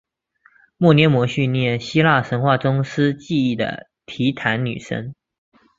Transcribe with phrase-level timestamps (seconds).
[0.79, 5.13] 谟涅摩叙涅希腊神话中司记忆的提坦女神。